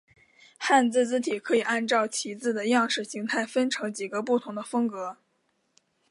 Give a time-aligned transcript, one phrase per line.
[0.57, 5.17] 汉字字体可以按照其字的样式形态分成几个不同的风格。